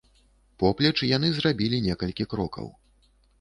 Поплеч 0.61 0.93
яны 1.17 1.29
зрабілі 1.35 1.83
некалькі 1.89 2.29
крокаў. 2.33 2.73